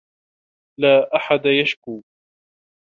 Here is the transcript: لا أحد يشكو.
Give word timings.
لا 0.79 1.15
أحد 1.15 1.41
يشكو. 1.45 2.01